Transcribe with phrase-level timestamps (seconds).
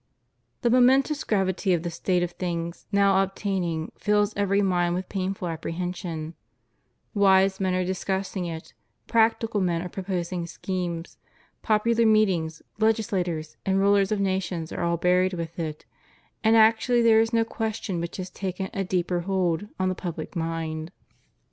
[0.63, 5.47] The momentous gravity of the state of things now obtaining fills every mind with painful
[5.47, 6.33] apprehension;
[7.13, 8.73] wise men are discussing it;
[9.05, 11.19] practical men are proposing schemes;
[11.61, 15.85] popular meetings, legislatures, and rulers of nations are all busied with it—
[16.43, 20.35] and actually there is no question which has taken a deeper hold on the public
[20.35, 20.91] mind.